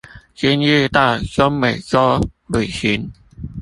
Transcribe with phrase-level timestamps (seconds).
[0.33, 3.11] 今日到中美州旅行